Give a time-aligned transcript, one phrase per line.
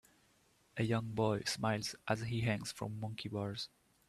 [0.77, 3.69] A young boy smiles as he hangs from monkey bars.